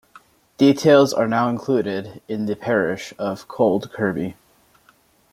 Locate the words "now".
1.27-1.47